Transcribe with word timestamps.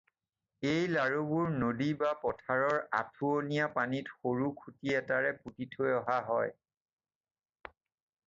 এই 0.69 0.85
লাৰুবোৰ 0.93 1.49
নদী 1.63 1.89
বা 2.03 2.13
পথাৰৰ 2.21 2.77
আঁঠুৱনীয়া 2.99 3.69
পানীত 3.75 4.15
সৰু 4.21 4.47
খুটি 4.61 4.95
এটাৰে 5.01 5.33
পুতি 5.43 5.67
থৈ 5.75 5.93
অহা 5.99 6.17
হয়। 6.31 6.55